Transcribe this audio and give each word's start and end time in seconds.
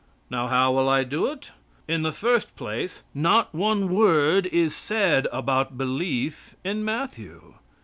Now 0.31 0.47
how 0.47 0.71
will 0.71 0.89
I 0.89 1.03
do 1.03 1.27
it? 1.27 1.51
In 1.87 2.01
the 2.01 2.11
first 2.11 2.55
place, 2.55 3.03
not 3.13 3.53
one 3.53 3.93
word 3.93 4.47
is 4.47 4.75
said 4.75 5.27
about 5.31 5.77
belief 5.77 6.55
in 6.63 6.83
Matthew. 6.83 7.53